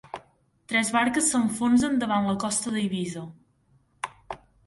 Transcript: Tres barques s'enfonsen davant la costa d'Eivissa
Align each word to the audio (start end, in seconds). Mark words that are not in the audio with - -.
Tres 0.71 0.87
barques 0.95 1.27
s'enfonsen 1.33 1.99
davant 2.03 2.25
la 2.31 2.35
costa 2.45 2.73
d'Eivissa 2.77 3.25